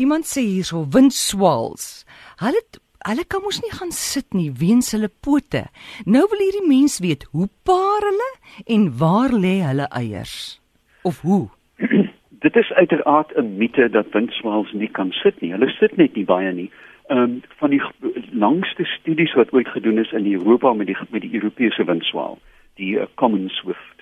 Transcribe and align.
iemand 0.00 0.24
sê 0.26 0.42
hierso 0.42 0.86
windswaals. 0.94 2.04
Hulle 2.40 2.62
hulle 3.08 3.24
kan 3.32 3.40
mos 3.44 3.60
nie 3.64 3.72
gaan 3.72 3.92
sit 3.96 4.34
nie 4.36 4.50
weens 4.60 4.90
hulle 4.92 5.08
pote. 5.24 5.62
Nou 6.04 6.26
wil 6.32 6.42
hierdie 6.44 6.66
mens 6.68 6.98
weet 7.04 7.24
hoe 7.32 7.48
paar 7.64 8.04
hulle 8.04 8.30
en 8.76 8.90
waar 9.00 9.32
lê 9.44 9.60
hulle 9.64 9.86
eiers? 10.00 10.60
Of 11.08 11.20
hoe? 11.24 11.48
Dit 12.44 12.56
is 12.56 12.72
uiteraard 12.72 13.32
'n 13.36 13.56
mite 13.56 13.88
dat 13.88 14.12
windswaals 14.12 14.72
nie 14.72 14.90
kan 14.98 15.12
sit 15.22 15.40
nie. 15.40 15.52
Hulle 15.52 15.70
sit 15.78 15.96
net 15.96 16.14
nie 16.14 16.24
baie 16.24 16.52
nie. 16.52 16.70
Ehm 17.08 17.18
um, 17.18 17.42
van 17.60 17.70
die 17.70 17.82
langste 18.32 18.84
studies 18.84 19.32
wat 19.34 19.52
ooit 19.52 19.68
gedoen 19.68 19.98
is 19.98 20.12
in 20.12 20.32
Europa 20.32 20.72
met 20.72 20.86
die 20.86 20.96
met 21.10 21.22
die 21.22 21.34
Europese 21.34 21.84
windswaal, 21.84 22.38
die 22.74 22.94
uh, 22.96 23.06
common 23.14 23.48
swift. 23.48 23.99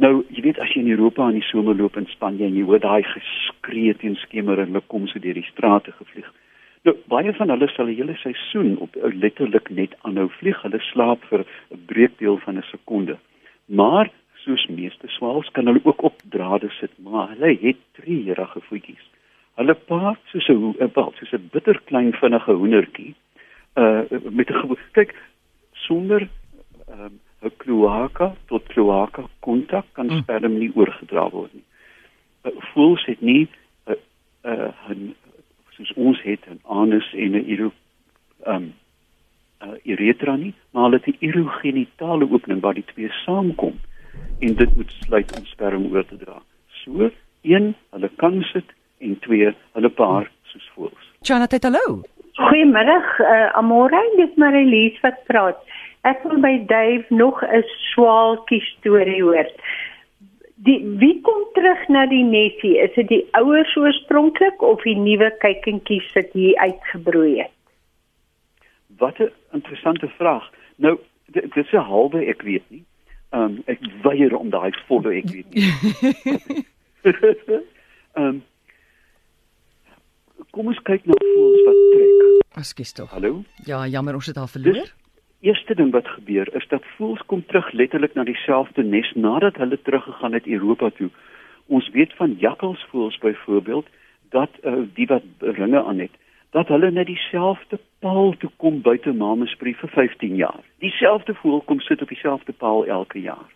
Nou, 0.00 0.22
jy 0.32 0.40
weet 0.46 0.58
as 0.58 0.70
jy 0.72 0.80
in 0.80 0.94
Europa 0.94 1.26
in 1.28 1.36
die 1.36 1.48
somer 1.50 1.76
loop 1.76 1.98
in 2.00 2.06
Spanje 2.08 2.46
en 2.46 2.54
jy 2.56 2.64
hoor 2.64 2.80
daai 2.80 3.02
geskree 3.04 3.92
teen 4.00 4.14
skemer 4.22 4.62
en 4.62 4.70
hulle 4.72 4.80
kom 4.88 5.04
so 5.10 5.20
deur 5.20 5.36
die 5.36 5.48
strate 5.50 5.92
gevlieg. 5.98 6.30
Nou, 6.88 6.94
baie 7.12 7.32
van 7.36 7.52
hulle 7.52 7.68
sal 7.70 7.90
die 7.90 7.98
hele 7.98 8.16
seisoen 8.22 8.78
op 8.82 8.96
uh, 8.96 9.10
letterlik 9.12 9.68
net 9.70 9.92
aanhou 10.08 10.30
vlieg. 10.38 10.62
Hulle 10.64 10.80
slaap 10.88 11.24
vir 11.28 11.44
'n 11.44 11.84
breekdeel 11.86 12.38
van 12.44 12.58
'n 12.58 12.64
sekonde. 12.70 13.18
Maar 13.66 14.10
soos 14.44 14.66
meeste 14.66 15.08
swals 15.08 15.50
kan 15.52 15.66
hulle 15.66 15.84
ook 15.84 16.02
op 16.02 16.16
drade 16.28 16.70
sit, 16.80 16.90
maar 16.98 17.28
hulle 17.28 17.58
het 17.60 17.76
trierige 17.92 18.60
voetjies. 18.60 19.04
Hulle 19.60 19.74
paart 19.74 20.20
soos 20.32 20.48
'n 20.48 20.90
bal, 20.92 21.12
soos 21.18 21.32
'n 21.32 21.50
bitterklein 21.52 22.12
vinnige 22.12 22.52
hoendertjie. 22.52 23.14
Uh 23.76 24.02
met 24.30 24.48
'n 24.50 24.76
kyk 24.92 25.14
sonder 25.72 26.28
ehm, 26.88 27.14
'n 27.42 27.52
kloaka 27.56 28.34
tot 28.46 28.66
kloaka 28.68 29.24
kontak 29.40 29.86
kan 29.92 30.08
hm. 30.10 30.18
sperm 30.22 30.58
nie 30.58 30.72
oorgedra 30.74 31.30
word 31.30 31.54
nie. 31.54 31.64
Uh, 32.44 32.52
voels 32.72 33.04
het 33.06 33.20
nie 33.20 33.48
'n 33.86 33.96
uh, 34.44 34.70
'n 34.88 35.02
uh, 35.08 35.14
soos 35.70 35.92
ons 35.96 36.22
het 36.22 36.40
'n 36.48 36.60
anus 36.68 37.12
en 37.14 37.32
'n 37.32 37.72
ehm 38.42 38.54
um, 38.54 38.72
uh, 39.62 39.78
uretra 39.84 40.36
nie, 40.36 40.54
maar 40.70 40.82
hulle 40.82 41.00
het 41.02 41.06
'n 41.06 41.26
urogenitale 41.26 42.30
opening 42.30 42.60
waar 42.60 42.74
die 42.74 42.90
twee 42.94 43.10
saamkom 43.24 43.74
en 44.38 44.54
dit 44.54 44.76
moet 44.76 44.90
sluit 44.90 45.38
om 45.38 45.44
sperm 45.44 45.92
oor 45.92 46.06
te 46.06 46.16
dra. 46.16 46.42
So, 46.66 47.10
een, 47.42 47.74
hulle 47.90 48.10
kan 48.16 48.42
sit 48.42 48.64
en 48.98 49.18
twee, 49.18 49.54
hulle 49.72 49.88
paar 49.88 50.30
soos 50.42 50.70
voels. 50.74 51.12
Chanat, 51.20 51.62
hallo. 51.62 52.02
Goeiemôre, 52.32 52.96
uh, 53.18 53.56
Amore, 53.56 54.02
dis 54.16 54.34
Marilise 54.36 54.98
wat 55.00 55.24
praat. 55.26 55.58
Ek 56.02 56.22
wil 56.22 56.40
by 56.40 56.64
Dave 56.66 57.04
nog 57.08 57.42
'n 57.42 57.64
swaalkie 57.92 58.60
storie 58.60 59.22
hoor 59.22 59.46
die 60.62 60.78
wie 61.00 61.14
kom 61.26 61.42
terug 61.56 61.88
na 61.88 62.04
die 62.10 62.22
nesie? 62.24 62.76
Is 62.82 62.94
dit 62.94 63.08
die 63.10 63.22
ouers 63.38 63.74
oorspronklik 63.76 64.62
of 64.62 64.82
die 64.86 64.96
nuwe 64.98 65.30
kykentjies 65.42 66.06
wat 66.16 66.30
hier 66.36 66.58
uitgebroei 66.62 67.40
het? 67.42 67.56
Wat 68.98 69.18
'n 69.18 69.32
interessante 69.52 70.08
vraag. 70.18 70.50
Nou, 70.76 70.98
dit 71.26 71.56
is 71.56 71.72
'n 71.72 71.76
halwe 71.76 72.24
ek 72.26 72.42
weet 72.42 72.70
nie. 72.70 72.84
Ehm 73.30 73.42
um, 73.42 73.62
ek 73.66 73.78
weier 74.02 74.36
om 74.36 74.50
daai 74.50 74.72
volle 74.86 75.14
ek 75.16 75.28
weet 75.30 75.54
nie. 75.54 75.64
Ehm 78.14 78.26
um, 78.26 78.42
Kom 80.50 80.66
ons 80.66 80.82
kyk 80.82 81.06
na 81.06 81.14
voels 81.16 81.62
wat 81.64 81.76
trek. 81.92 82.56
Ekskuus 82.60 82.92
tog. 82.92 83.10
Hallo? 83.10 83.44
Ja, 83.64 83.86
jammer 83.86 84.14
ons 84.14 84.26
het 84.26 84.36
al 84.36 84.46
verloor. 84.46 84.72
Dis, 84.72 84.94
eerste 85.42 85.74
ding 85.74 85.90
wat 85.90 86.08
gebeur 86.08 86.54
is 86.54 86.66
dat 86.68 86.84
voëls 86.96 87.22
kom 87.26 87.42
terug 87.46 87.72
letterlik 87.72 88.14
na 88.14 88.24
dieselfde 88.24 88.82
nes 88.82 89.12
nadat 89.14 89.56
hulle 89.56 89.78
teruggegaan 89.82 90.32
het 90.32 90.46
Europa 90.46 90.90
toe. 90.90 91.10
Ons 91.66 91.88
weet 91.90 92.12
van 92.14 92.36
jakkalsvoëls 92.38 93.18
byvoorbeeld 93.18 93.86
dat 94.30 94.50
uh, 94.62 94.74
die 94.94 95.06
wat 95.06 95.22
ringe 95.38 95.82
aan 95.82 95.98
het, 95.98 96.14
dat 96.50 96.68
hulle 96.68 96.90
net 96.90 97.06
dieselfde 97.06 97.78
paal 97.98 98.34
toe 98.38 98.50
kom 98.56 98.80
buite 98.80 99.12
mamesbrief 99.12 99.78
vir 99.78 99.88
15 99.88 100.36
jaar. 100.36 100.62
Dieselfde 100.78 101.34
voël 101.34 101.60
kom 101.60 101.80
sit 101.80 102.02
op 102.02 102.08
dieselfde 102.08 102.52
paal 102.52 102.86
elke 102.86 103.20
jaar. 103.20 103.48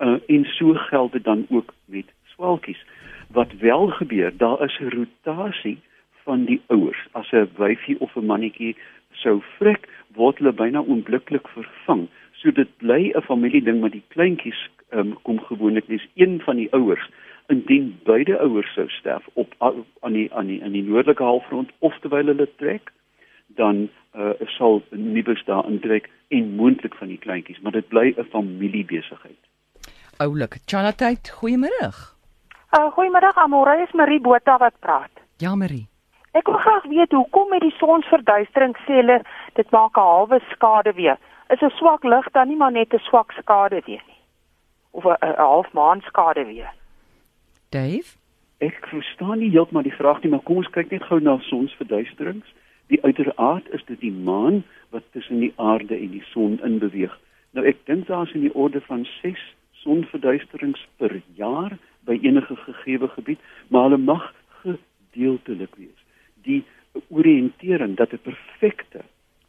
Uh, 0.00 0.16
en 0.26 0.44
so 0.44 0.74
geld 0.74 1.12
dit 1.12 1.24
dan 1.24 1.46
ook 1.48 1.74
met 1.84 2.12
swalkies. 2.24 2.84
Wat 3.30 3.52
wel 3.60 3.86
gebeur, 3.86 4.36
daar 4.36 4.64
is 4.64 4.78
'n 4.80 4.92
rotasie 4.96 5.78
van 6.24 6.44
die 6.44 6.60
ouers. 6.66 7.06
As 7.12 7.30
'n 7.32 7.48
wyfie 7.56 8.00
of 8.00 8.16
'n 8.16 8.26
mannetjie 8.26 8.76
sou 9.12 9.40
vrek, 9.58 9.88
word 10.14 10.38
hulle 10.38 10.52
byna 10.52 10.82
oombliklik 10.82 11.48
vervang. 11.48 12.08
So 12.40 12.50
dit 12.50 12.68
bly 12.78 13.12
'n 13.14 13.22
familie 13.22 13.62
ding 13.62 13.80
met 13.80 13.92
die 13.92 14.04
kleintjies 14.08 14.68
um, 14.92 15.16
kom 15.22 15.40
gewoonlik 15.40 15.88
nes 15.88 16.06
een 16.14 16.40
van 16.40 16.56
die 16.56 16.72
ouers 16.72 17.10
indien 17.50 17.98
beide 18.04 18.38
ouers 18.38 18.72
sou 18.74 18.88
sterf 18.88 19.26
op 19.34 19.54
aan 19.58 20.12
die 20.12 20.28
aan 20.34 20.46
die 20.46 20.60
in 20.60 20.72
die 20.72 20.82
noordelike 20.82 21.22
halfrond 21.22 21.70
of 21.78 21.98
terwyl 21.98 22.26
hulle 22.26 22.48
trek 22.56 22.92
dan 23.46 23.88
uh, 24.14 24.30
sal 24.56 24.82
nuus 24.90 25.44
daar 25.44 25.66
intrek 25.66 26.08
en 26.28 26.54
moontlik 26.54 26.94
van 26.94 27.08
die 27.08 27.18
kleintjies 27.18 27.60
maar 27.60 27.72
dit 27.72 27.88
bly 27.88 28.14
'n 28.16 28.30
familiebesigheid. 28.30 29.40
Oulik, 30.18 30.58
Chanatheid, 30.66 31.30
goeiemôre. 31.40 31.90
Uh, 32.76 32.92
goeiemôre, 32.92 33.32
Amore, 33.34 33.82
is 33.82 33.92
Marie 33.92 34.20
Botha 34.20 34.58
wat 34.58 34.74
praat. 34.78 35.10
Ja, 35.36 35.54
Marie. 35.54 35.89
Ek 36.32 36.46
wil 36.46 36.58
graag 36.62 36.84
weet 36.86 37.12
hoekom 37.12 37.48
met 37.50 37.60
die 37.60 37.74
sonsverduistering 37.74 38.76
sê 38.86 39.00
hulle 39.00 39.16
dit 39.58 39.70
maak 39.74 39.96
'n 39.98 40.06
halwe 40.10 40.38
skade 40.50 40.92
weer. 40.94 41.18
Is 41.50 41.62
'n 41.62 41.70
swak 41.70 42.04
lig 42.04 42.26
dan 42.30 42.48
nie 42.48 42.56
maar 42.56 42.72
net 42.72 42.94
'n 42.94 42.98
swak 42.98 43.32
skade 43.32 43.82
weer 43.86 44.02
nie? 44.06 44.20
Of 44.90 45.04
'n 45.04 45.34
half 45.36 45.72
maan 45.72 46.00
skade 46.00 46.44
weer? 46.44 46.72
Dave, 47.70 48.16
ek 48.58 48.86
verstaan 48.86 49.38
nie 49.38 49.50
heeltemal 49.50 49.82
die 49.82 49.98
vraag 50.00 50.22
nie, 50.22 50.30
maar 50.30 50.46
kom 50.46 50.56
ons 50.56 50.70
kyk 50.70 50.90
net 50.90 51.02
gou 51.02 51.20
na 51.20 51.38
sonsverduisterings. 51.38 52.46
Die 52.86 53.02
uiteraard 53.02 53.68
is 53.70 53.84
dit 53.84 54.00
die 54.00 54.12
maan 54.12 54.64
wat 54.90 55.02
tussen 55.12 55.40
die 55.40 55.52
aarde 55.56 55.94
en 55.94 56.10
die 56.10 56.24
son 56.32 56.60
in 56.62 56.78
beweeg. 56.78 57.18
Nou 57.50 57.66
ek 57.66 57.86
dink 57.86 58.06
daar's 58.06 58.32
in 58.32 58.40
die 58.40 58.54
orde 58.54 58.80
van 58.80 59.06
6 59.22 59.54
sonverduisterings 59.72 60.86
per 60.96 61.22
jaar 61.34 61.78
by 62.04 62.18
enige 62.22 62.56
gegeewe 62.56 63.08
gebied, 63.08 63.38
maar 63.68 63.82
hulle 63.82 63.98
mag 63.98 64.34
gedeeltelik 64.62 65.74
wees 65.76 65.99
die 66.42 66.64
oriëntering 67.08 67.96
dat 67.96 68.12
'n 68.12 68.22
perfekte 68.22 69.00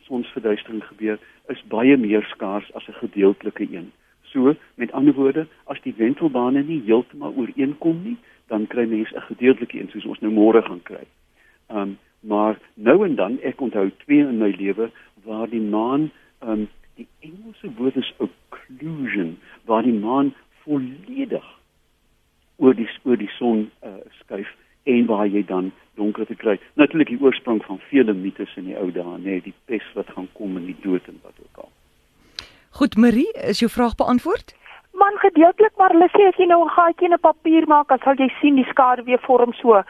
sonsverduistering 0.08 0.84
gebeur 0.84 1.20
is 1.48 1.64
baie 1.68 1.98
meer 1.98 2.24
skaars 2.24 2.74
as 2.74 2.88
'n 2.88 3.02
gedeeltelike 3.04 3.68
een. 3.72 3.92
So, 4.22 4.56
met 4.76 4.92
ander 4.92 5.14
woorde, 5.14 5.48
as 5.64 5.82
die 5.82 5.94
wentelbane 5.98 6.64
nie 6.64 6.82
heeltemal 6.86 7.34
ooreenkom 7.36 8.04
nie, 8.04 8.18
dan 8.48 8.68
kry 8.68 8.86
mens 8.86 9.12
'n 9.12 9.22
gedeeltelike 9.32 9.80
een 9.80 9.90
soos 9.90 10.06
ons 10.06 10.20
nou 10.20 10.34
môre 10.34 10.62
gaan 10.62 10.84
kry. 10.84 11.06
Um 11.70 11.98
maar 12.22 12.60
nou 12.74 13.06
en 13.06 13.16
dan 13.16 13.40
ek 13.42 13.62
onthou 13.62 13.92
twee 13.98 14.20
in 14.20 14.38
my 14.38 14.54
lewe 14.58 14.92
waar 15.24 15.50
die 15.50 15.62
maan 15.62 16.12
um 16.40 16.68
die 16.96 17.08
Engelse 17.20 17.72
woord 17.78 17.96
is 17.96 18.14
occlusion 18.18 19.40
waar 19.66 19.84
die 19.84 20.00
maan 20.00 20.34
volledig 20.64 21.48
oor 22.58 22.76
die 22.76 22.90
oor 23.04 23.18
die 23.18 23.32
son 23.38 23.72
uh, 23.84 23.90
skuif 24.20 24.56
en 24.84 25.06
waar 25.06 25.28
jy 25.28 25.44
dan 25.46 25.72
donker 25.96 26.26
te 26.26 26.36
kry. 26.36 26.60
Natuurlik 26.74 27.08
die 27.08 27.22
oorsprong 27.22 27.62
van 27.66 27.80
vele 27.90 28.14
mites 28.14 28.56
in 28.56 28.66
die 28.70 28.78
ou 28.78 28.90
dae, 28.92 29.04
nê, 29.04 29.24
nee, 29.24 29.42
die 29.42 29.54
pes 29.66 29.86
wat 29.94 30.10
gaan 30.16 30.30
kom 30.34 30.58
en 30.58 30.66
die 30.66 30.78
dood 30.82 31.08
en 31.08 31.20
wat 31.24 31.38
ook 31.44 31.64
al. 31.66 31.72
Goed, 32.80 32.98
Marie, 32.98 33.30
is 33.52 33.60
jou 33.60 33.70
vraag 33.72 33.96
beantwoord? 33.96 34.56
Man 34.98 35.18
gedeeltelik, 35.24 35.74
maar 35.78 35.94
hulle 35.96 36.08
sê 36.16 36.28
as 36.30 36.38
jy 36.40 36.48
nou 36.48 36.64
'n 36.64 36.76
gaatjie 36.78 37.08
in 37.08 37.14
'n 37.14 37.20
papier 37.20 37.68
maak, 37.68 37.88
dan 37.88 38.00
sal 38.04 38.16
jy 38.16 38.32
sien 38.42 38.56
die 38.56 38.70
skade 38.72 39.04
weer 39.04 39.20
vorm 39.20 39.54
so 39.54 39.76
uh, 39.76 39.84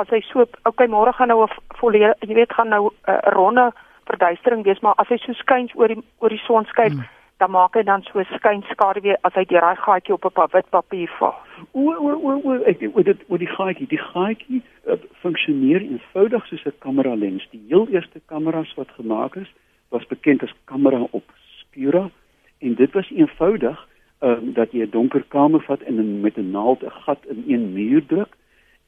as 0.00 0.08
hy 0.08 0.20
so 0.20 0.46
okay, 0.64 0.86
môre 0.86 1.12
gaan 1.12 1.28
nou 1.28 1.44
'n 1.44 1.50
volle 1.80 1.98
jy 1.98 2.34
weet 2.34 2.52
gaan 2.52 2.68
nou 2.68 2.90
eh, 3.04 3.12
'n 3.12 3.28
uh, 3.28 3.32
ronde 3.34 3.72
verduistering 4.04 4.64
wees, 4.64 4.80
maar 4.80 4.94
as 4.96 5.08
hy 5.08 5.16
so 5.16 5.32
skuins 5.32 5.72
oor 5.74 5.88
die 5.88 6.02
oor 6.18 6.28
die 6.28 6.44
son 6.46 6.64
skuif, 6.64 6.92
hmm 6.92 7.13
dan 7.38 7.50
maak 7.50 7.74
hy 7.74 7.82
dan 7.82 8.02
so 8.02 8.22
skynskade 8.22 9.00
weer 9.00 9.18
as 9.22 9.34
hy 9.34 9.44
deur 9.44 9.60
daai 9.60 9.76
gaatjie 9.76 10.14
op 10.14 10.24
'n 10.24 10.50
wit 10.52 10.68
papier 10.70 11.10
val. 11.18 11.34
O 11.72 11.92
o 11.92 12.12
o 12.30 12.40
o 12.44 12.52
ek 12.64 12.82
oor 12.94 13.04
dit 13.04 13.20
oor 13.28 13.38
die 13.38 13.54
gaatjie, 13.56 13.86
die 13.86 14.04
gaatjie 14.12 14.62
uh, 14.86 14.96
funksioneer 15.22 15.82
eenvoudig 15.82 16.46
soos 16.46 16.64
'n 16.66 16.78
kamera 16.78 17.14
lens. 17.14 17.46
Die 17.50 17.64
heel 17.68 17.88
eerste 17.88 18.20
kameras 18.26 18.74
wat 18.74 18.90
gemaak 18.90 19.36
is, 19.36 19.50
was 19.88 20.06
bekend 20.06 20.42
as 20.42 20.54
kamera 20.64 21.06
obscura 21.10 22.10
en 22.58 22.74
dit 22.74 22.92
was 22.92 23.10
eenvoudig 23.10 23.88
um, 24.20 24.52
dat 24.52 24.72
jy 24.72 24.86
'n 24.86 24.90
donker 24.90 25.24
kamer 25.28 25.62
vat 25.62 25.82
en 25.82 25.98
in, 25.98 26.20
met 26.20 26.36
'n 26.36 26.50
naald 26.50 26.82
'n 26.82 26.90
gat 26.90 27.20
in 27.26 27.44
een 27.46 27.72
muur 27.72 28.06
druk 28.06 28.32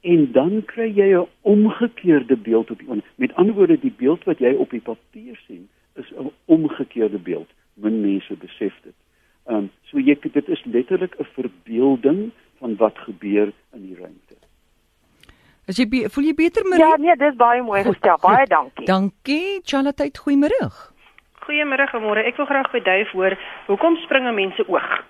en 0.00 0.32
dan 0.32 0.64
kry 0.64 0.88
jy 0.94 1.08
'n 1.14 1.26
omgekeerde 1.40 2.36
beeld 2.36 2.70
op 2.70 2.78
die 2.78 3.02
met 3.14 3.34
ander 3.34 3.54
woorde 3.54 3.78
die 3.78 3.94
beeld 3.96 4.24
wat 4.24 4.38
jy 4.38 4.52
op 4.54 4.70
die 4.70 4.80
papier 4.80 5.36
sien 5.46 5.68
is 5.94 6.10
'n 6.10 6.30
omgekeerde 6.44 7.18
beeld 7.18 7.50
min 7.82 8.00
mense 8.00 8.36
besef 8.42 8.74
dit. 8.82 8.96
Ehm 9.46 9.56
um, 9.56 9.70
so 9.90 9.98
jy 10.02 10.16
dit 10.22 10.48
is 10.48 10.64
letterlik 10.64 11.14
'n 11.20 11.28
verbeelding 11.38 12.30
van 12.58 12.76
wat 12.76 12.98
gebeur 12.98 13.52
in 13.74 13.82
die 13.86 13.96
ruimte. 13.96 14.36
As 15.66 15.76
jy 15.76 15.86
voel 16.08 16.24
jy 16.24 16.34
beter 16.34 16.64
Marie? 16.64 16.84
Ja, 16.84 16.96
nee, 16.96 17.16
dis 17.16 17.34
baie 17.34 17.62
mooi 17.62 17.82
gestel. 17.82 18.18
Baie 18.22 18.46
dankie. 18.46 18.86
Dankie. 18.86 19.60
Charlotte, 19.64 20.10
goeiemôre. 20.22 20.70
Goeiemôre, 21.46 22.00
môre. 22.00 22.22
Ek 22.26 22.36
wil 22.36 22.46
graag 22.46 22.70
by 22.70 22.80
Duif 22.80 23.10
hoor, 23.10 23.34
hoekom 23.66 23.96
springe 23.96 24.32
mense 24.32 24.62
oog? 24.68 25.02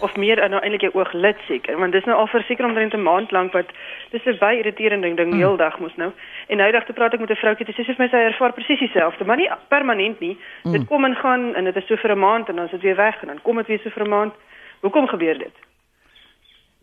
Of 0.00 0.16
meer 0.16 0.48
nou 0.48 0.60
eintlik 0.62 0.80
jou 0.80 0.92
ooglid 0.94 1.38
seker, 1.46 1.78
want 1.78 1.92
dis 1.92 2.04
nou 2.04 2.16
al 2.16 2.26
vir 2.26 2.42
seker 2.48 2.64
omtrent 2.64 2.94
'n 2.94 3.02
maand 3.02 3.30
lank 3.30 3.52
wat 3.52 3.70
dis 4.10 4.24
'n 4.26 4.38
baie 4.38 4.58
irriterende 4.58 5.14
ding 5.14 5.30
die 5.30 5.42
hele 5.44 5.56
dag 5.56 5.78
mos 5.78 5.96
nou. 5.96 6.12
En 6.48 6.56
nou 6.56 6.72
dag 6.72 6.84
te 6.84 6.92
praat 6.92 7.14
ek 7.14 7.20
met 7.20 7.30
'n 7.30 7.36
vroutjie, 7.36 7.66
sy 7.66 7.82
sê 7.82 7.94
vir 7.94 8.04
my 8.04 8.08
sy 8.08 8.16
ervaar 8.16 8.52
presies 8.52 8.78
dieselfde, 8.78 9.24
maar 9.24 9.36
nie 9.36 9.50
permanent 9.68 10.20
nie. 10.20 10.36
Dit 10.62 10.86
kom 10.86 11.04
en 11.04 11.14
gaan 11.14 11.54
en 11.54 11.64
dit 11.64 11.76
is 11.76 11.86
so 11.86 11.96
vir 11.96 12.12
'n 12.12 12.18
maand 12.18 12.48
en 12.48 12.56
dan 12.56 12.64
is 12.64 12.70
dit 12.70 12.82
weer 12.82 12.96
weg 12.96 13.22
en 13.22 13.28
dan 13.28 13.42
kom 13.42 13.56
dit 13.56 13.66
weer 13.66 13.80
so 13.80 13.90
vir 13.90 14.04
'n 14.04 14.08
maand. 14.08 14.34
Hoekom 14.80 15.06
gebeur 15.06 15.38
dit? 15.38 15.54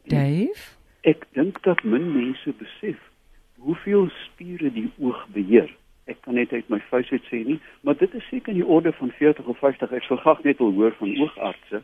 Dave? 0.03 0.75
Ek 1.01 1.25
dink 1.33 1.61
dat 1.63 1.83
min 1.83 2.11
mense 2.11 2.53
besef 2.57 2.97
hoeveel 3.63 4.09
spiere 4.09 4.71
die 4.71 4.91
oog 4.99 5.27
beheer. 5.35 5.69
Ek 6.05 6.17
kan 6.21 6.35
net 6.35 6.51
uit 6.51 6.67
my 6.71 6.81
vuis 6.89 7.11
uit 7.11 7.23
sê 7.31 7.43
nie, 7.47 7.59
maar 7.81 7.95
dit 7.97 8.13
is 8.13 8.27
seker 8.27 8.51
in 8.51 8.59
die 8.59 8.67
orde 8.67 8.91
van 8.91 9.11
40 9.19 9.45
of 9.45 9.57
50. 9.57 9.91
Ek 9.91 10.03
sal 10.03 10.19
graag 10.19 10.43
net 10.43 10.59
wil 10.59 10.73
hoor 10.75 10.95
van 10.99 11.15
oogartse. 11.19 11.83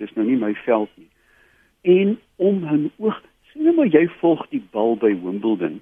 Dit 0.00 0.08
is 0.08 0.16
nou 0.16 0.24
nie 0.24 0.38
my 0.40 0.54
veld 0.64 0.88
nie. 0.96 1.10
En 1.84 2.18
om 2.36 2.64
'n 2.64 2.90
oog, 2.96 3.20
sien 3.52 3.62
nou 3.62 3.74
maar 3.76 3.92
jy 3.92 4.08
volg 4.08 4.46
die 4.48 4.62
bal 4.70 4.96
by 4.96 5.12
Wimbledon, 5.12 5.80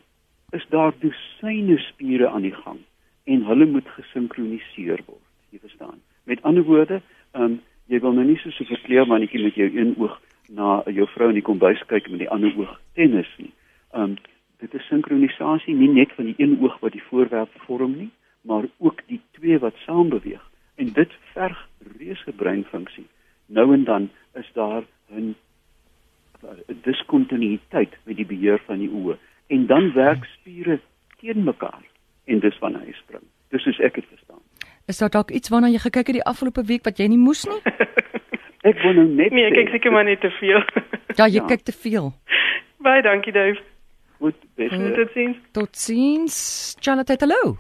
is 0.51 0.67
daar 0.69 0.93
dosyne 0.99 1.79
spiere 1.79 2.29
aan 2.29 2.43
die 2.43 2.55
gang 2.55 2.79
en 3.25 3.45
hulle 3.45 3.67
moet 3.67 3.89
gesinkroniseer 3.89 5.01
word. 5.07 5.25
Jy 5.51 5.59
verstaan. 5.61 6.01
Met 6.25 6.43
ander 6.43 6.65
woorde, 6.65 7.01
ehm 7.33 7.45
um, 7.45 7.61
jy 7.87 8.01
wil 8.01 8.13
nou 8.13 8.25
nie 8.25 8.37
so 8.37 8.49
'n 8.49 8.73
verkleermannetjie 8.73 9.43
met 9.43 9.55
jou 9.55 9.69
een 9.77 9.95
oog 9.99 10.21
na 10.49 10.83
jou 10.87 11.07
vrou 11.07 11.29
in 11.29 11.39
die 11.39 11.49
kombuis 11.51 11.83
kyk 11.87 12.11
met 12.11 12.19
die 12.19 12.31
ander 12.31 12.53
oog 12.59 12.81
tennis 12.95 13.31
nie. 13.37 13.53
Ehm 13.93 14.03
um, 14.03 14.17
dit 14.59 14.75
is 14.75 14.87
sinkronisasie 14.87 15.75
nie 15.75 15.89
net 15.89 16.13
van 16.13 16.25
die 16.25 16.35
een 16.39 16.59
oog 16.61 16.79
wat 16.81 16.93
die 16.93 17.03
voorwerp 17.11 17.51
vorm 17.67 17.97
nie, 17.97 18.11
maar 18.43 18.65
ook 18.79 19.03
die 19.07 19.21
twee 19.31 19.59
wat 19.59 19.75
saam 19.87 20.09
beweeg. 20.09 20.51
En 20.75 20.93
dit 20.93 21.13
verg 21.33 21.69
reuse 21.99 22.33
breinfunksie. 22.33 23.07
Nou 23.49 23.73
en 23.75 23.85
dan 23.85 24.11
is 24.35 24.51
daar 24.55 24.83
'n 25.15 25.35
diskontinuïteit 26.85 27.97
met 28.05 28.17
die 28.17 28.27
beheer 28.27 28.61
van 28.67 28.79
die 28.79 28.91
oë 28.91 29.17
en 29.47 29.67
dan 29.67 29.93
werk 29.95 30.25
spiere 30.25 30.79
teen 31.21 31.45
mekaar 31.45 31.83
en 32.27 32.41
dis 32.41 32.59
wanneer 32.59 32.85
hy 32.87 32.93
spring. 32.93 33.23
Dis 33.51 33.63
soos 33.63 33.79
ek 33.81 33.95
dit 33.95 34.05
verstaan. 34.13 34.41
Is 34.87 34.99
daar 34.99 35.11
dalk 35.11 35.31
iets 35.31 35.49
waarna 35.49 35.69
jy 35.69 35.79
gekyk 35.79 36.07
het 36.07 36.17
die 36.21 36.25
afgelope 36.25 36.63
week 36.65 36.85
wat 36.85 36.99
jy 36.99 37.07
nie 37.09 37.19
moes 37.19 37.45
nie? 37.49 37.61
Ek 38.69 38.81
wil 38.83 38.93
nou 38.93 39.07
net 39.07 39.31
Nee, 39.33 39.45
ek 39.47 39.55
kyk 39.55 39.69
seker 39.71 39.93
maar 39.93 40.05
net 40.05 40.21
te 40.21 40.31
veel. 40.31 40.63
Ja, 41.17 41.27
jy 41.27 41.35
Ja. 41.41 41.47
kyk 41.47 41.61
te 41.63 41.73
veel. 41.73 42.13
baie 42.83 43.03
dankie 43.03 43.33
Dave. 43.33 43.61
Goed, 44.19 44.35
beste. 44.57 44.93
Totsiens. 44.97 45.37
Totsiens. 45.53 46.77
Charlotte, 46.81 47.17
hallo. 47.21 47.57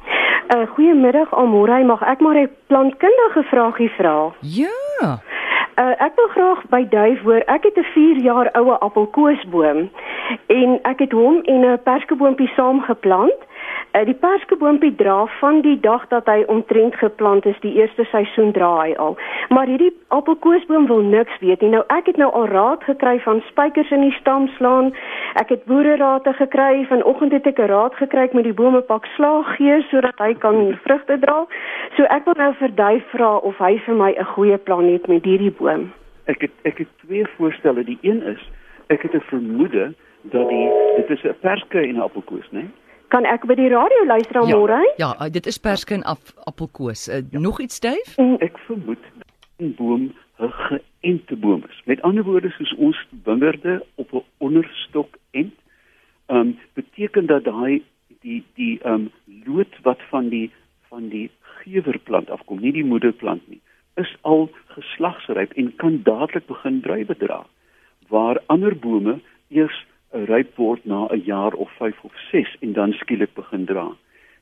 Uh, 0.54 0.66
goeiemiddag 0.74 1.32
Almorey, 1.32 1.84
mag 1.84 2.02
ek 2.02 2.20
maar 2.20 2.34
'n 2.36 2.48
plantkundige 2.66 3.42
vraagie 3.50 3.88
vra? 3.90 4.34
Ja. 4.42 5.20
Uh, 5.78 5.94
ek 6.02 6.16
wil 6.18 6.26
graag 6.34 6.62
by 6.72 6.80
Duif 6.90 7.20
hoor. 7.22 7.44
Ek 7.46 7.62
het 7.62 7.76
'n 7.78 7.86
4 7.94 8.16
jaar 8.16 8.48
oue 8.58 8.78
appelkoesboom 8.78 9.90
en 10.46 10.78
ek 10.82 10.98
het 10.98 11.12
hom 11.12 11.40
en 11.42 11.60
'n 11.66 11.82
perskeboompie 11.82 12.50
saam 12.56 12.80
geplant. 12.80 13.40
Uh, 13.98 14.04
die 14.06 14.14
perskeboompie 14.14 14.92
dra 14.94 15.26
van 15.40 15.60
die 15.64 15.78
dag 15.82 16.04
dat 16.12 16.28
hy 16.30 16.44
omtrent 16.52 16.94
geplant 17.00 17.46
is, 17.50 17.56
die 17.64 17.72
eerste 17.80 18.04
seisoen 18.12 18.52
dra 18.54 18.68
hy 18.76 18.92
al. 19.02 19.16
Maar 19.50 19.66
hierdie 19.66 19.90
appelkoesboom 20.14 20.86
wil 20.86 21.02
niks 21.02 21.40
weet 21.42 21.64
nie. 21.64 21.72
Nou 21.72 21.82
ek 21.94 22.06
het 22.12 22.20
nou 22.20 22.28
al 22.30 22.46
raad 22.52 22.84
gekry 22.86 23.16
van 23.24 23.42
spykers 23.48 23.90
in 23.96 24.04
die 24.06 24.14
stam 24.20 24.46
slaan. 24.54 24.92
Ek 25.42 25.50
het 25.54 25.66
boererate 25.66 26.32
gekry. 26.38 26.84
Vanoggend 26.92 27.34
het 27.34 27.50
ek 27.50 27.58
'n 27.58 27.70
raad 27.74 27.98
gekry 27.98 28.28
ek 28.28 28.38
moet 28.38 28.46
die 28.46 28.54
boom 28.60 28.76
'n 28.76 28.86
pak 28.86 29.06
slaag 29.16 29.56
gee 29.56 29.82
sodat 29.90 30.18
hy 30.18 30.34
kan 30.34 30.78
vrugte 30.84 31.18
dra. 31.18 31.46
So 31.96 32.02
ek 32.04 32.24
wil 32.24 32.34
nou 32.36 32.52
vir 32.54 32.74
Duif 32.74 33.04
vra 33.10 33.36
of 33.36 33.58
hy 33.58 33.78
vir 33.78 33.94
my 33.94 34.14
'n 34.14 34.24
goeie 34.24 34.58
plan 34.58 34.84
het 34.92 35.08
met 35.08 35.24
hierdie 35.24 35.54
boom. 35.58 35.92
Ek 36.26 36.40
het 36.40 36.52
ek 36.62 36.78
het 36.78 36.88
twee 37.06 37.26
voorstelle. 37.36 37.84
Die 37.84 37.98
een 38.02 38.22
is 38.22 38.50
ek 38.86 39.02
het 39.02 39.14
'n 39.14 39.20
vermoede 39.20 39.94
dat 40.22 40.48
die 40.48 40.70
dit 40.96 41.10
is 41.10 41.24
'n 41.24 41.34
perske 41.40 41.80
en 41.80 41.96
'n 41.96 42.00
appelkoes, 42.00 42.46
né? 42.52 42.62
Nee? 42.62 42.70
Kan 43.08 43.24
ek 43.24 43.46
by 43.48 43.54
die 43.56 43.70
radio 43.72 44.04
luister 44.04 44.36
aan 44.36 44.50
môre? 44.52 44.78
Ja, 45.00 45.14
ja, 45.16 45.28
dit 45.32 45.46
is 45.48 45.56
perske 45.58 45.96
en 45.96 46.04
ap 46.04 46.32
appelkoos. 46.44 47.06
Uh, 47.08 47.22
Nog 47.32 47.60
iets, 47.64 47.80
Dave? 47.80 48.16
Ek 48.44 48.58
vermoed 48.66 49.04
'n 49.58 49.72
boom 49.78 50.12
'n 50.38 50.52
geënte 50.52 51.36
boom 51.36 51.64
is. 51.68 51.80
Met 51.84 52.02
ander 52.02 52.24
woorde 52.24 52.50
soos 52.50 52.74
ons 52.76 52.98
wingerde 53.24 53.84
op 53.94 54.12
'n 54.12 54.24
onderstok 54.38 55.16
ent, 55.30 55.54
ehm 56.26 56.38
um, 56.38 56.58
beteken 56.74 57.26
dat 57.26 57.44
daai 57.44 57.82
die 58.20 58.44
die 58.54 58.78
ehm 58.82 58.94
um, 58.94 59.10
lood 59.46 59.72
wat 59.82 60.00
van 60.10 60.28
die 60.28 60.50
van 60.88 61.08
die 61.08 61.30
gewerplant 61.64 62.30
afkom, 62.30 62.60
nie 62.60 62.72
die 62.72 62.84
moederplant 62.84 63.48
nie, 63.48 63.60
is 63.94 64.16
al 64.20 64.50
geslagsryp 64.66 65.52
en 65.52 65.76
kan 65.76 66.00
dadelik 66.02 66.46
begin 66.46 66.80
druiwe 66.80 67.16
dra. 67.16 67.46
Waar 68.08 68.40
ander 68.46 68.76
bome 68.76 69.20
eers 69.48 69.86
ryp 70.10 70.56
word 70.56 70.84
na 70.84 71.06
'n 71.06 71.22
jaar 71.24 71.52
of 71.52 71.70
5 71.76 72.04
of 72.04 72.12
6 72.30 72.56
en 72.60 72.72
dan 72.72 72.92
skielik 72.92 73.34
begin 73.34 73.64
dra. 73.64 73.96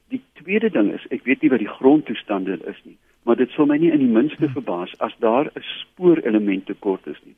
Die 0.08 0.22
tweede 0.32 0.70
ding 0.70 0.92
is, 0.92 1.06
ek 1.10 1.24
weet 1.24 1.42
nie 1.42 1.50
wat 1.50 1.58
die 1.58 1.76
grondtoestande 1.78 2.58
is 2.66 2.80
nie, 2.84 2.96
maar 3.24 3.36
dit 3.36 3.50
sal 3.50 3.66
my 3.66 3.76
nie 3.76 3.90
in 3.90 3.98
die 3.98 4.14
minste 4.18 4.48
verbaas 4.48 4.94
as 4.98 5.14
daar 5.18 5.46
'n 5.46 5.62
spoorelement 5.62 6.66
tekort 6.66 7.06
is 7.06 7.20
nie. 7.24 7.34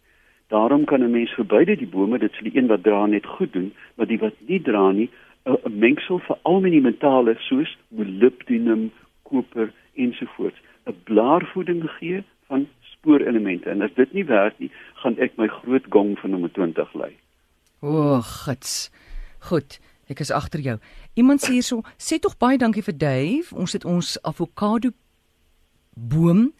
Daarom 0.48 0.84
kan 0.84 1.02
'n 1.02 1.10
mens 1.10 1.32
vir 1.34 1.44
beide 1.44 1.76
die 1.76 1.86
bome, 1.86 2.18
dit 2.18 2.32
sal 2.32 2.50
die 2.50 2.56
een 2.56 2.66
wat 2.66 2.82
dra 2.82 3.06
net 3.06 3.26
goed 3.26 3.52
doen, 3.52 3.72
maar 3.96 4.06
die 4.06 4.18
wat 4.18 4.34
nie 4.46 4.60
dra 4.62 4.90
nie, 4.92 5.08
'n 5.44 5.78
mengsel 5.78 6.18
van 6.18 6.38
al 6.42 6.60
die 6.60 6.80
metale 6.80 7.34
soos 7.38 7.76
molybdenum, 7.88 8.90
koper 9.22 9.72
ensovoorts, 9.94 10.60
'n 10.86 10.96
blaarvoeding 11.04 11.90
gee 11.90 12.22
van 12.46 12.68
spoorelemente. 12.80 13.70
En 13.70 13.82
as 13.82 13.94
dit 13.94 14.12
nie 14.12 14.24
werk 14.24 14.58
nie, 14.58 14.70
gaan 14.94 15.18
ek 15.18 15.36
my 15.36 15.46
groot 15.46 15.84
gong 15.88 16.18
van 16.18 16.30
nommer 16.30 16.52
20 16.52 16.94
lei. 16.94 17.12
O, 17.80 18.20
gits. 18.20 18.90
Goed, 19.48 19.78
ek 20.10 20.20
is 20.20 20.32
agter 20.34 20.60
jou. 20.60 20.78
Iemand 21.14 21.42
sê 21.42 21.52
hierso, 21.58 21.82
sê 21.98 22.18
tog 22.18 22.34
baie 22.38 22.58
dankie 22.58 22.82
vir 22.82 22.96
Dave. 22.98 23.54
Ons 23.54 23.72
het 23.72 23.84
ons 23.84 24.16
avokado 24.26 24.90
boom 25.94 26.52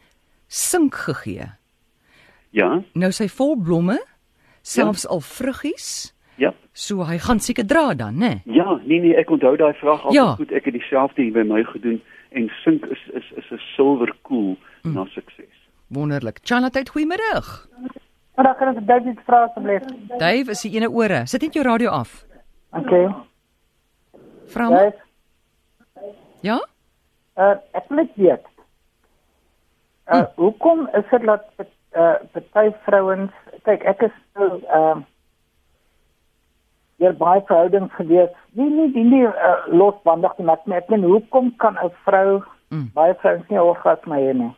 sink 0.49 0.95
gegee. 0.95 1.49
Ja? 2.51 2.71
Nou 2.95 3.11
sy 3.13 3.29
vol 3.29 3.57
blomme, 3.61 3.99
selfs 4.63 5.07
al 5.07 5.21
vruggies. 5.21 6.15
Ja. 6.39 6.53
So 6.73 7.03
hy 7.09 7.19
gaan 7.19 7.41
seker 7.43 7.67
dra 7.67 7.95
dan, 7.99 8.21
né? 8.23 8.39
Ja, 8.47 8.79
nee 8.87 9.01
nee, 9.03 9.17
ek 9.19 9.31
onthou 9.35 9.57
daai 9.59 9.75
vraag 9.81 10.05
altyd 10.07 10.15
Ja. 10.15 10.35
goed. 10.39 10.53
Ek 10.53 10.65
het 10.65 10.75
dieselfde 10.75 11.23
hier 11.23 11.33
by 11.35 11.43
my 11.43 11.65
gedoen 11.65 12.01
en 12.31 12.51
sink 12.65 12.87
is 12.87 13.03
is 13.15 13.27
is 13.37 13.51
'n 13.51 13.61
silwer 13.75 14.13
koel 14.23 14.57
mm. 14.85 14.95
na 14.95 15.05
sukses. 15.11 15.55
Wonderlik. 15.89 16.39
Charlotte, 16.45 16.85
goeiemiddag. 16.91 17.69
Maar 18.39 18.47
dan 18.47 18.57
kan 18.57 18.69
ek 18.71 18.87
dit 18.87 19.05
net 19.05 19.21
vra 19.27 19.39
asseblief. 19.49 19.83
Dave, 20.21 20.51
is 20.55 20.61
die 20.63 20.71
ene 20.79 20.87
ore. 20.95 21.25
Sit 21.27 21.43
net 21.43 21.57
jou 21.59 21.65
radio 21.67 21.91
af. 21.91 22.13
Okay. 22.71 23.09
Vra. 24.55 24.69
Jy, 24.71 24.93
Ja? 26.47 26.61
uh, 27.35 27.57
ek 27.75 27.89
wil 27.91 27.97
net 27.99 28.13
weet. 28.15 28.45
Uh, 30.07 30.23
hoekom 30.39 30.85
is 30.95 31.09
dit 31.11 31.27
dat 31.27 31.45
uh, 31.99 32.15
party 32.33 32.71
vrouens, 32.87 33.35
kyk 33.67 33.83
ek 33.91 34.03
is 34.07 34.15
nou 34.39 34.61
uh 34.71 34.97
hier 36.99 37.13
baie 37.19 37.43
verhoudings 37.47 37.93
gewees. 37.95 38.31
Nie 38.59 38.71
nie 38.71 38.87
nie, 38.95 39.05
nie 39.07 39.27
uh, 39.27 39.67
losbandig 39.71 40.39
nie, 40.39 40.47
maar 40.47 40.63
ek 40.79 40.89
meen 40.91 41.03
hoekom 41.07 41.51
kan 41.59 41.75
'n 41.83 41.91
vrou 42.07 42.43
Mm. 42.71 42.91
baie 42.95 43.15
vrouens 43.15 43.49
nie 43.49 43.59
orgasme 43.61 44.15
hê 44.17 44.33
nie? 44.37 44.51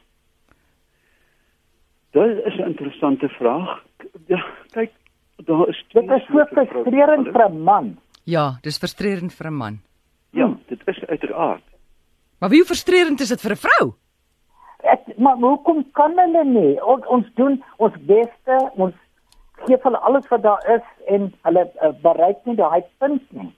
Dit 2.10 2.44
is 2.46 2.54
'n 2.58 2.66
interessante 2.66 3.28
vraag. 3.28 3.82
Ja, 4.26 4.44
kyk, 4.70 4.90
daar 5.44 5.68
is 5.68 5.84
twee 5.88 6.06
Dit 6.06 6.16
is 6.20 6.26
so 6.26 6.44
frustrerend 6.44 7.28
vir 7.32 7.48
'n 7.50 7.62
man. 7.62 7.98
Ja, 8.24 8.58
dis 8.62 8.78
frustrerend 8.78 9.32
vir 9.34 9.46
'n 9.46 9.54
man. 9.56 9.80
Ja, 10.30 10.56
dit 10.68 10.80
is 10.86 11.04
uiteraard. 11.06 11.62
Maar 12.38 12.50
wie 12.50 12.64
frustrerend 12.64 13.20
is 13.20 13.28
dit 13.28 13.40
vir 13.40 13.50
'n 13.52 13.56
vrou? 13.56 13.92
Ek 14.82 15.18
maar 15.18 15.36
hoekom 15.36 15.90
kan 15.92 16.12
hulle 16.18 16.44
nie? 16.44 16.84
Ons 16.84 17.06
ons 17.06 17.26
doen 17.34 17.62
ons 17.76 17.92
beste, 18.06 18.70
ons 18.76 18.94
gee 19.66 19.76
hulle 19.82 19.98
alles 19.98 20.28
wat 20.28 20.42
daar 20.42 20.64
is 20.76 20.82
en 21.06 21.34
hulle 21.42 21.70
uh, 21.82 21.88
bereik 22.02 22.44
nie 22.44 22.56
daai 22.56 22.82
punt 22.98 23.22
nie. 23.32 23.52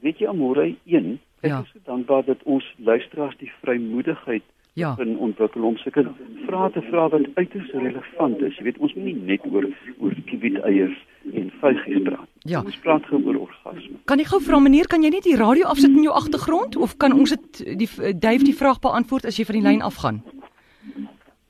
Weet 0.00 0.18
jy 0.18 0.28
Amore 0.28 0.76
1, 0.86 1.18
ek 1.42 1.50
Ja. 1.50 1.60
is 1.60 1.70
so 1.72 1.78
dankbaar 1.84 2.24
dat 2.24 2.42
ons 2.44 2.64
luisteraars 2.78 3.36
die 3.38 3.52
vrymoedigheid 3.62 4.42
Ja. 4.78 4.94
in 5.02 5.16
ontwikkel 5.18 5.64
om 5.66 5.76
sulke 5.82 6.04
vrae 6.46 6.70
te 6.70 6.82
vra 6.90 7.08
wat 7.10 7.26
uiters 7.34 7.70
relevant 7.72 8.42
is. 8.46 8.56
Jy 8.58 8.66
weet, 8.68 8.78
ons 8.78 8.94
moet 8.94 9.04
nie 9.08 9.16
net 9.30 9.46
oor 9.50 9.66
oor 9.98 10.14
kiewiteiers 10.28 10.98
en 11.34 11.50
vygies 11.60 12.02
praat. 12.06 12.28
Ja. 12.46 12.62
Ons 12.62 12.78
praat 12.84 13.06
gou 13.10 13.18
oor 13.26 13.40
orgasme. 13.46 13.98
Kan 14.10 14.22
ek 14.22 14.30
gou 14.32 14.40
vra 14.44 14.60
meneer, 14.62 14.86
kan 14.90 15.02
jy 15.02 15.10
net 15.12 15.26
die 15.26 15.36
radio 15.40 15.66
afsit 15.72 15.90
in 15.90 16.06
jou 16.06 16.14
agtergrond 16.14 16.78
of 16.78 16.94
kan 17.02 17.16
ons 17.16 17.34
dit 17.34 17.62
die 17.82 17.88
Dave 18.14 18.46
die 18.46 18.54
vraag 18.56 18.78
beantwoord 18.84 19.26
as 19.26 19.40
jy 19.40 19.48
van 19.48 19.58
die 19.58 19.64
lyn 19.66 19.82
afgaan? 19.82 20.22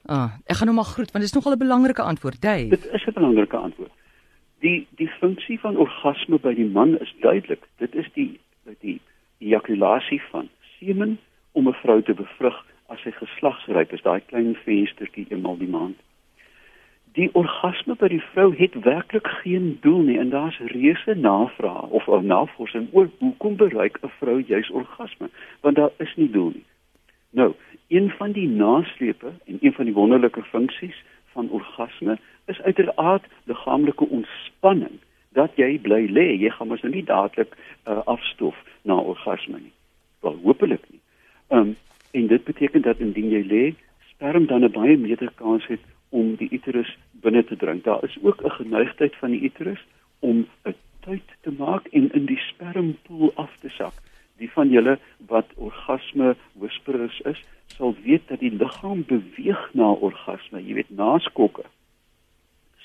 Ah, 0.09 0.39
ek 0.49 0.57
gaan 0.57 0.71
hom 0.71 0.79
maar 0.81 0.89
groet 0.89 1.13
want 1.13 1.21
dit 1.21 1.29
is 1.29 1.37
nogal 1.37 1.53
'n 1.53 1.61
belangrike 1.61 2.01
antwoord, 2.01 2.41
Dave. 2.41 2.69
Dit 2.69 2.89
is 2.93 3.05
'n 3.05 3.13
belangrike 3.13 3.57
antwoord. 3.57 3.91
Die 4.59 4.87
die 4.97 5.11
funksie 5.19 5.59
van 5.59 5.77
orgasme 5.77 6.39
by 6.39 6.53
die 6.53 6.65
man 6.65 6.97
is 6.97 7.13
duidelik. 7.21 7.63
Dit 7.77 7.95
is 7.95 8.09
die 8.13 8.39
die 8.81 8.99
ejakulasie 9.39 10.21
van 10.31 10.49
semen 10.79 11.19
om 11.51 11.67
'n 11.67 11.77
vrou 11.83 12.01
te 12.01 12.13
bevrug 12.13 12.65
as 12.89 13.01
sy 13.05 13.11
geslagsryp 13.15 13.93
is, 13.93 14.05
daai 14.05 14.21
klein 14.27 14.55
venstertjie 14.65 15.27
eenmal 15.29 15.57
die 15.57 15.69
maand. 15.69 15.97
die 17.17 17.29
orgasme 17.33 17.95
by 17.97 18.07
die 18.11 18.21
vrou 18.31 18.51
het 18.55 18.75
werklik 18.85 19.27
geen 19.41 19.71
doel 19.81 20.03
nie 20.07 20.17
en 20.21 20.29
daar's 20.29 20.59
reuse 20.71 21.15
navraag 21.17 21.95
of 21.97 22.05
navorsing 22.21 22.87
oor 22.93 23.09
hoekom 23.19 23.55
bereik 23.57 23.97
'n 24.03 24.11
vrou 24.19 24.37
juis 24.41 24.69
orgasme 24.69 25.29
want 25.61 25.75
daar 25.75 25.91
is 25.97 26.13
nie 26.15 26.29
doel 26.29 26.51
nie. 26.53 26.65
Nou, 27.31 27.53
een 27.87 28.09
van 28.09 28.31
die 28.31 28.47
naslepe 28.47 29.31
en 29.45 29.57
een 29.61 29.73
van 29.73 29.85
die 29.85 29.93
wonderlike 29.93 30.43
funksies 30.43 31.03
van 31.33 31.49
orgasme 31.49 32.17
is 32.45 32.61
uiteraard 32.61 33.25
liggaamlike 33.43 34.05
ontspanning 34.09 34.99
dat 35.31 35.51
jy 35.55 35.79
bly 35.79 36.05
lê 36.09 36.27
jy 36.41 36.49
gaan 36.49 36.67
mos 36.67 36.81
nou 36.81 36.93
nie 36.93 37.05
dadelik 37.05 37.53
uh, 37.85 38.01
afstof 38.05 38.55
na 38.81 38.95
orgasme 38.95 39.59
nie 39.59 39.73
wel 40.21 40.39
hopelik 40.43 40.85
nie 40.89 41.01
um, 41.49 41.75
en 42.11 42.27
dit 42.27 42.43
beteken 42.43 42.81
dat 42.81 42.99
indien 42.99 43.29
jy 43.29 43.43
lê 43.53 43.63
sperm 44.09 44.45
dan 44.45 44.63
'n 44.63 44.71
baie 44.71 44.97
meter 44.97 45.31
kans 45.35 45.67
het 45.67 45.79
om 46.09 46.35
die 46.35 46.49
uterus 46.51 46.97
binne 47.11 47.43
te 47.43 47.55
dring 47.55 47.83
daar 47.83 48.03
is 48.03 48.17
ook 48.21 48.43
'n 48.43 48.57
geneigtheid 48.61 49.15
van 49.15 49.31
die 49.31 49.41
uterus 49.41 49.85
om 50.19 50.47
'n 50.65 50.75
tuit 50.99 51.29
te 51.41 51.51
maak 51.51 51.87
en 51.87 52.11
in 52.13 52.25
die 52.25 52.41
spermpoel 52.51 53.31
af 53.35 53.57
te 53.61 53.69
sak 53.69 53.93
die 54.37 54.51
van 54.51 54.69
julle 54.69 54.97
wat 55.27 55.47
orgasme 55.55 56.35
whisperers 56.53 57.19
is 57.31 57.41
sal 57.75 57.95
weet 58.03 58.27
dat 58.27 58.39
die 58.39 58.51
liggaam 58.51 59.03
beweeg 59.07 59.61
na 59.77 59.91
orgasme, 60.07 60.61
jy 60.63 60.79
weet 60.79 60.95
naskokke. 60.95 61.65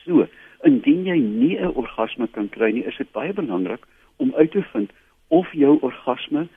So, 0.04 0.26
indien 0.68 1.06
jy 1.08 1.16
nie 1.18 1.56
'n 1.58 1.74
orgasme 1.74 2.28
kan 2.28 2.48
kry 2.48 2.70
nie, 2.72 2.84
is 2.84 2.96
dit 2.96 3.10
baie 3.12 3.32
belangrik 3.32 3.86
om 4.16 4.34
uit 4.34 4.50
te 4.50 4.62
vind 4.62 4.90
of 5.28 5.52
jou 5.52 5.78
orgasme 5.80 6.48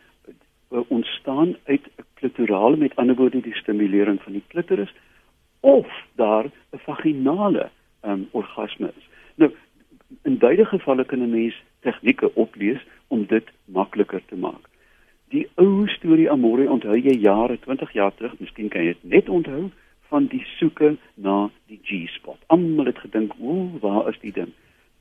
ontstaan 0.70 1.56
uit 1.64 1.82
'n 1.82 2.04
klitorale 2.14 2.78
met 2.78 2.96
ander 2.96 3.16
woorde 3.16 3.42
die 3.42 3.56
stimulering 3.56 4.22
van 4.22 4.34
die 4.34 4.44
klitoris 4.48 4.94
of 5.60 5.88
daar 6.16 6.46
'n 6.46 6.78
vaginale 6.78 7.70
um, 8.06 8.28
orgasme 8.32 8.92
is. 8.98 9.08
Nou, 9.36 9.52
in 10.24 10.38
beide 10.38 10.66
gevalle 10.66 11.06
kan 11.06 11.20
'n 11.20 11.30
mens 11.30 11.64
tegnieke 11.80 12.36
oplees 12.36 12.86
om 13.08 13.26
dit 13.26 13.48
makliker 13.66 14.22
te 14.26 14.36
maak 14.36 14.68
die 15.34 15.48
ou 15.60 15.88
storie 15.98 16.30
Amore 16.32 16.68
onthou 16.72 16.96
jy 16.96 17.18
jare 17.20 17.58
20 17.66 17.92
jaar 17.96 18.14
terug, 18.16 18.38
miskien 18.40 18.70
kan 18.72 18.86
jy 18.86 18.94
dit 18.96 19.12
net 19.18 19.30
onthou 19.30 19.68
van 20.12 20.30
die 20.32 20.44
soeke 20.56 20.94
na 21.16 21.50
die 21.68 21.80
G-spot. 21.84 22.40
Almal 22.54 22.88
het 22.88 23.00
gedink, 23.04 23.34
"O, 23.40 23.70
waar 23.82 24.08
is 24.10 24.20
die 24.22 24.32
ding?" 24.32 24.54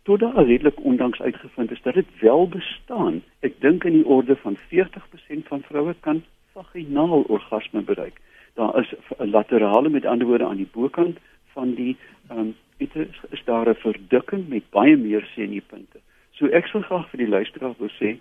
Tot 0.07 0.21
daar 0.21 0.45
redelik 0.45 0.85
ondanks 0.85 1.21
uitgevind 1.21 1.71
is 1.71 1.83
dat 1.83 1.95
dit 1.95 2.07
wel 2.21 2.49
bestaan. 2.49 3.23
Ek 3.41 3.61
dink 3.61 3.85
in 3.85 3.93
die 3.93 4.07
orde 4.07 4.37
van 4.37 4.57
40% 4.57 5.49
van 5.51 5.63
vroue 5.63 5.95
kan 6.01 6.25
vaginaal 6.53 7.25
orgasme 7.27 7.83
bereik. 7.83 8.21
Daar 8.55 8.79
is 8.79 8.95
'n 9.19 9.31
laterale 9.31 9.89
met 9.89 10.05
ander 10.05 10.27
woorde 10.27 10.47
aan 10.47 10.63
die 10.63 10.69
bokant 10.73 11.19
van 11.47 11.75
die 11.75 11.97
ehm 12.29 12.39
um, 12.39 12.55
dit 12.77 12.95
is, 12.95 13.21
is 13.31 13.43
daar 13.45 13.69
'n 13.69 13.75
verdikking 13.75 14.49
met 14.49 14.71
baie 14.71 14.97
meer 14.97 15.25
senupunte. 15.35 15.99
So 16.31 16.47
ek 16.47 16.67
sal 16.67 16.81
graag 16.81 17.11
vir 17.11 17.19
die 17.19 17.29
luisteraar 17.29 17.75
wil 17.79 17.91
sê, 18.01 18.17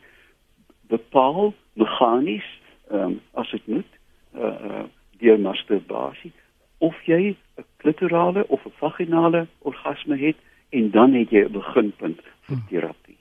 bepaal 0.87 1.53
meganies 1.73 2.49
ehm 2.89 3.01
um, 3.01 3.21
as 3.33 3.51
dit 3.51 3.67
moet 3.67 3.91
eh 4.33 4.41
uh, 4.41 4.83
deur 5.17 5.39
masturbasie 5.39 6.31
of 6.77 6.95
jy 7.05 7.35
'n 7.57 7.65
klitorale 7.77 8.47
of 8.47 8.65
'n 8.65 8.77
vaginale 8.79 9.47
orgasme 9.59 10.17
het 10.17 10.35
en 10.77 10.91
dan 10.91 11.13
het 11.13 11.29
jy 11.31 11.45
'n 11.45 11.51
beginpunt 11.51 12.21
vir 12.47 12.55
hmm. 12.55 12.67
terapie. 12.69 13.17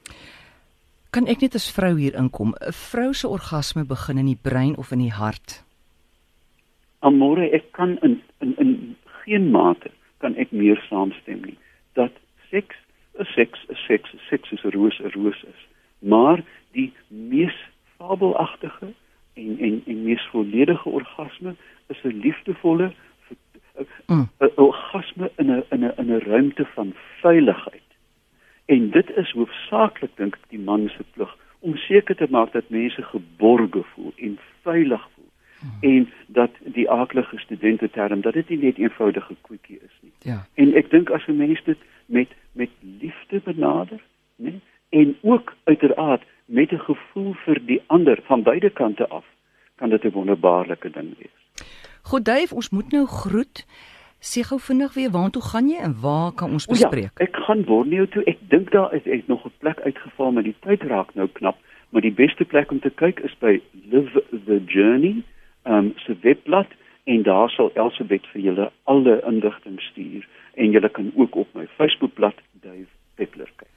Kan 1.11 1.27
ek 1.27 1.41
net 1.41 1.55
as 1.55 1.71
vrou 1.71 1.95
hier 1.99 2.15
inkom? 2.19 2.55
'n 2.59 2.73
Vrou 2.73 3.13
se 3.15 3.29
orgasme 3.29 3.85
begin 3.85 4.19
in 4.19 4.27
die 4.27 4.43
brein 4.43 4.77
of 4.77 4.91
in 4.93 4.99
die 4.99 5.15
hart? 5.15 5.63
Amore, 6.99 7.51
ek 7.51 7.73
kan 7.73 7.99
in 8.03 8.23
in 8.41 8.55
in 8.59 8.97
geen 9.25 9.51
mate 9.51 9.91
kan 10.19 10.35
ek 10.37 10.51
meer 10.53 10.81
saamstem 10.89 11.41
nie 11.45 11.59
dat 11.93 12.13
seks 12.51 12.77
'n 13.19 13.25
seks 13.37 13.59
'n 13.69 13.77
seks 13.87 14.15
'n 14.15 14.21
seks 14.31 14.53
is 14.53 14.65
'n 14.65 14.75
roos 14.77 14.99
'n 15.01 15.13
roos 15.15 15.43
is. 15.43 15.61
Maar 15.99 16.43
die 16.73 16.93
mees 17.09 17.57
fabelagtige 17.97 18.89
en 19.35 19.59
en 19.59 19.83
en 19.87 20.05
mees 20.05 20.25
volledige 20.33 20.89
orgasme 20.89 21.55
is 21.87 22.03
'n 22.03 22.21
liefdevolle 22.25 22.93
mm. 24.07 24.29
orgasme 24.55 25.31
in 25.37 25.51
'n 25.51 25.65
in 25.71 25.85
'n 25.85 25.93
in 25.97 26.11
'n 26.13 26.19
ruimte 26.19 26.67
van 26.75 26.95
veiligheid. 27.21 27.83
En 28.65 28.91
dit 28.91 29.11
is 29.17 29.31
hoofsaaklik 29.31 30.17
dink 30.17 30.35
ek 30.35 30.49
die 30.49 30.59
man 30.59 30.89
se 30.89 31.05
plig 31.15 31.37
om 31.59 31.77
seker 31.77 32.17
te 32.17 32.27
maak 32.31 32.53
dat 32.53 32.69
mense 32.69 33.03
geborge 33.03 33.83
voel 33.95 34.13
en 34.17 34.39
veilig 34.63 35.09
voel 35.15 35.31
mm. 35.63 35.79
en 35.81 36.09
dat 36.27 36.51
die 36.65 36.91
aardige 36.91 37.39
studente 37.39 37.91
term 37.91 38.21
dat 38.21 38.33
dit 38.33 38.49
nie 38.49 38.59
net 38.59 38.79
eenvoudige 38.79 39.35
koetjie 39.41 39.81
is 39.81 39.97
nie. 40.01 40.13
Ja. 40.19 40.47
En 40.55 40.75
ek 40.75 40.91
dink 40.91 41.11
as 41.11 41.27
'n 41.27 41.37
mens 41.37 41.65
dit 41.65 41.79
met 42.07 42.29
met 42.53 42.71
liefde 42.81 43.41
benader, 43.45 44.01
né? 44.37 44.61
En 44.89 45.17
ook 45.23 45.55
uiteraard 45.65 46.23
met 46.45 46.73
'n 46.73 46.79
gevoel 46.79 47.33
vir 47.33 47.61
die 47.67 47.83
ander 47.87 48.19
van 48.23 48.43
beide 48.43 48.71
kante 48.71 49.09
af, 49.09 49.25
kan 49.75 49.89
dit 49.89 50.05
'n 50.05 50.11
wonderbaarlike 50.11 50.91
ding 50.91 51.15
wees. 51.19 51.44
Goed, 52.05 52.25
Dave, 52.25 52.55
ons 52.55 52.71
moet 52.71 52.93
nou 52.93 53.07
groet. 53.07 53.65
Sê 54.21 54.43
gou 54.45 54.59
vinnig 54.61 54.93
weer 54.95 55.11
waartoe 55.13 55.43
gaan 55.43 55.69
jy 55.73 55.79
en 55.87 55.95
waar 56.01 56.33
kan 56.37 56.53
ons 56.53 56.67
bespreek? 56.69 57.13
Ja, 57.17 57.25
ek 57.27 57.37
gaan 57.47 57.65
Borneo 57.65 58.05
toe. 58.13 58.25
Ek 58.29 58.41
dink 58.53 58.73
daar 58.77 58.93
is 58.97 59.07
ek 59.09 59.25
nog 59.33 59.45
'n 59.45 59.53
plek 59.65 59.81
uitgeval, 59.81 60.33
maar 60.33 60.45
die 60.45 60.57
tyd 60.67 60.83
raak 60.83 61.15
nou 61.15 61.29
knap. 61.39 61.57
Maar 61.91 62.03
die 62.03 62.13
beste 62.13 62.45
plek 62.45 62.71
om 62.71 62.81
te 62.81 62.91
kyk 62.91 63.21
is 63.21 63.35
by 63.39 63.61
Live 63.91 64.23
the 64.47 64.61
Journey, 64.67 65.23
um, 65.65 65.93
se 65.97 66.17
webblad 66.21 66.69
en 67.05 67.23
daar 67.23 67.51
sal 67.51 67.71
Elsabet 67.75 68.27
vir 68.33 68.41
julle 68.41 68.71
alle 68.85 69.21
inligting 69.27 69.81
stuur 69.81 70.29
en 70.55 70.71
julle 70.71 70.89
kan 70.89 71.13
ook 71.15 71.35
op 71.37 71.49
my 71.55 71.67
Facebookblad 71.77 72.35
Dave 72.61 72.93
Peppler 73.15 73.51
kyk. 73.57 73.74